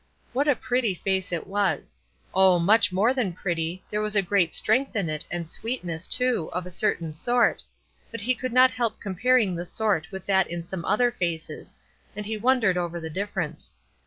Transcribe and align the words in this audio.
What 0.33 0.47
a 0.47 0.55
pretty 0.55 0.95
face 0.95 1.31
it 1.31 1.45
was. 1.45 1.95
Oh, 2.33 2.57
much 2.57 2.91
more 2.91 3.13
than 3.13 3.33
pretty; 3.33 3.83
there 3.87 4.01
was 4.01 4.15
great 4.25 4.55
strength 4.55 4.95
in 4.95 5.09
it 5.09 5.27
and 5.29 5.47
sweetness, 5.47 6.07
too, 6.07 6.49
of 6.53 6.65
a 6.65 6.71
certain 6.71 7.13
sort, 7.13 7.63
but 8.09 8.21
he 8.21 8.33
could 8.33 8.51
not 8.51 8.71
help 8.71 8.99
comparing 8.99 9.53
the 9.53 9.63
sort 9.63 10.11
with 10.11 10.25
that 10.25 10.49
in 10.49 10.63
some 10.63 10.85
other 10.85 11.11
faces, 11.11 11.77
and 12.15 12.25
he 12.25 12.35
wondered 12.35 12.77
over 12.77 12.99
the 12.99 13.11
difference. 13.11 13.75